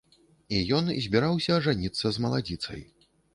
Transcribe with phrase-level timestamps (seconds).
[0.59, 2.81] І ён збіраўся ажаніцца з маладзіцай.